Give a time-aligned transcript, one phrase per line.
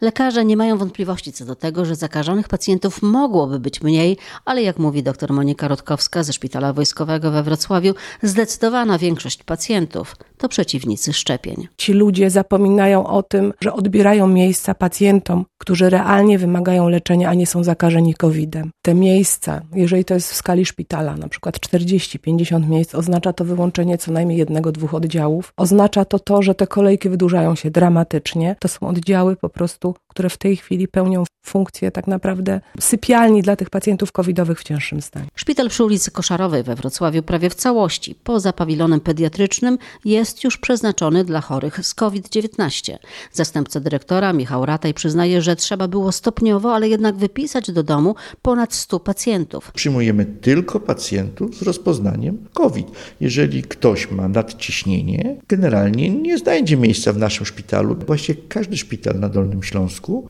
[0.00, 4.78] Lekarze nie mają wątpliwości co do tego, że zakażonych pacjentów mogłoby być mniej, ale jak
[4.78, 11.68] mówi dr Monika Rodkowska ze Szpitala Wojskowego we Wrocławiu, zdecydowana większość pacjentów to przeciwnicy szczepień.
[11.76, 17.46] Ci ludzie zapominają o tym, że odbierają miejsca pacjentom, którzy realnie wymagają leczenia, a nie
[17.46, 18.70] są zakażeni COVID-em.
[18.82, 23.98] Te miejsca, jeżeli to jest w skali szpitala, na przykład 40-50 miejsc, oznacza to wyłączenie
[23.98, 25.52] co najmniej jednego, dwóch oddziałów.
[25.56, 28.56] Oznacza to to, że te kolejki wydłużają się dramatycznie.
[28.60, 33.56] To są oddziały po prostu, które w tej chwili pełnią funkcję tak naprawdę sypialni dla
[33.56, 35.26] tych pacjentów covidowych w cięższym stanie.
[35.34, 41.24] Szpital przy ulicy Koszarowej we Wrocławiu prawie w całości, poza pawilonem pediatrycznym, jest już przeznaczony
[41.24, 42.96] dla chorych z COVID-19.
[43.32, 48.74] Zastępca dyrektora Michał Rataj przyznaje, że trzeba było stopniowo, ale jednak wypisać do domu ponad
[48.74, 49.72] 100 pacjentów.
[49.72, 52.86] Przyjmujemy tylko pacjentów z rozpoznaniem COVID.
[53.20, 57.96] Jeżeli ktoś ma nadciśnienie, generalnie nie znajdzie miejsca w naszym szpitalu.
[58.06, 59.79] Właściwie każdy szpital na Dolnym Śląsku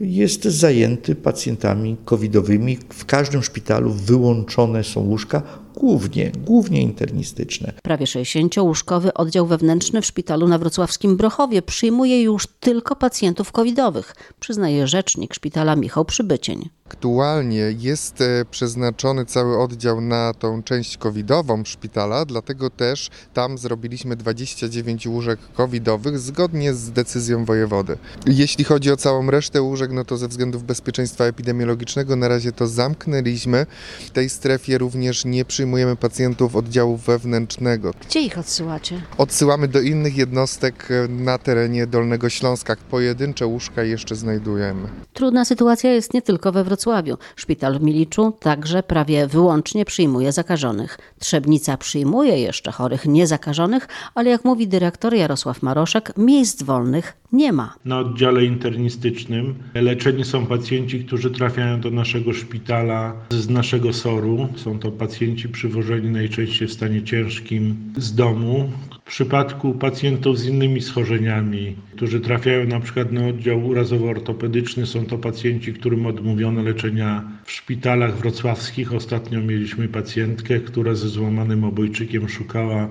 [0.00, 2.78] jest zajęty pacjentami covidowymi.
[2.88, 5.42] W każdym szpitalu wyłączone są łóżka
[5.78, 7.72] głównie, głównie internistyczne.
[7.82, 14.86] Prawie 60-łóżkowy oddział wewnętrzny w szpitalu na wrocławskim Brochowie przyjmuje już tylko pacjentów covidowych, przyznaje
[14.86, 16.68] rzecznik szpitala Michał Przybycień.
[16.86, 24.16] Aktualnie jest e, przeznaczony cały oddział na tą część covidową szpitala, dlatego też tam zrobiliśmy
[24.16, 27.98] 29 łóżek covidowych zgodnie z decyzją wojewody.
[28.26, 32.66] Jeśli chodzi o całą resztę łóżek, no to ze względów bezpieczeństwa epidemiologicznego na razie to
[32.66, 33.66] zamknęliśmy.
[34.06, 35.67] W tej strefie również nie przyjmujemy
[36.00, 37.92] pacjentów oddziału wewnętrznego.
[38.08, 39.00] Gdzie ich odsyłacie?
[39.18, 42.76] Odsyłamy do innych jednostek e, na terenie Dolnego Śląska.
[42.90, 44.88] Pojedyncze łóżka jeszcze znajdujemy.
[45.12, 47.18] Trudna sytuacja jest nie tylko we Wrocławiu.
[47.36, 50.98] Szpital w Miliczu także prawie wyłącznie przyjmuje zakażonych.
[51.18, 57.74] Trzebnica przyjmuje jeszcze chorych niezakażonych, ale jak mówi dyrektor Jarosław Maroszek, miejsc wolnych nie ma.
[57.84, 64.48] Na oddziale internistycznym leczeni są pacjenci, którzy trafiają do naszego szpitala z naszego SOR-u.
[64.56, 68.70] Są to pacjenci przywożeni najczęściej w stanie ciężkim z domu.
[69.04, 75.18] W przypadku pacjentów z innymi schorzeniami, którzy trafiają na przykład na oddział urazowo-ortopedyczny, są to
[75.18, 78.94] pacjenci, którym odmówiono leczenia w szpitalach wrocławskich.
[78.94, 82.88] Ostatnio mieliśmy pacjentkę, która ze złamanym obojczykiem szukała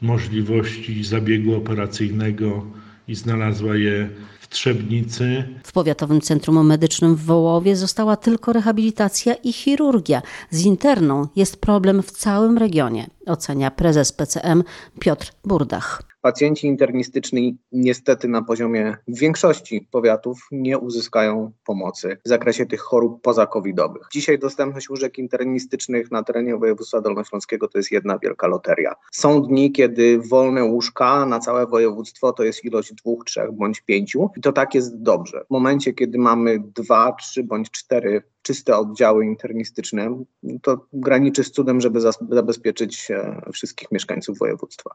[0.00, 2.66] możliwości zabiegu operacyjnego
[3.10, 4.08] i znalazła je
[4.40, 5.44] w Trzebnicy.
[5.64, 10.22] W Powiatowym Centrum Medycznym w Wołowie została tylko rehabilitacja i chirurgia.
[10.50, 14.64] Z interną jest problem w całym regionie, ocenia prezes PCM
[15.00, 16.09] Piotr Burdach.
[16.20, 24.08] Pacjenci internistyczni niestety na poziomie większości powiatów nie uzyskają pomocy w zakresie tych chorób pozakowidowych.
[24.12, 28.94] Dzisiaj dostępność łóżek internistycznych na terenie województwa dolnośląskiego to jest jedna wielka loteria.
[29.12, 34.30] Są dni, kiedy wolne łóżka na całe województwo to jest ilość dwóch, trzech bądź pięciu
[34.36, 35.44] i to tak jest dobrze.
[35.46, 40.24] W momencie, kiedy mamy dwa, trzy bądź cztery czyste oddziały internistyczne,
[40.62, 43.08] to graniczy z cudem, żeby zabezpieczyć
[43.52, 44.90] wszystkich mieszkańców województwa.